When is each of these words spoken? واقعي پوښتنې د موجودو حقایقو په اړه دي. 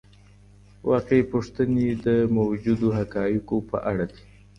واقعي 0.89 1.23
پوښتنې 1.31 1.87
د 2.05 2.07
موجودو 2.37 2.87
حقایقو 2.97 3.57
په 3.69 3.77
اړه 3.91 4.05
دي. 4.11 4.21